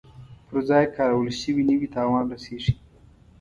[0.47, 2.73] پر ځای کارول شوي نه وي تاوان رسیږي.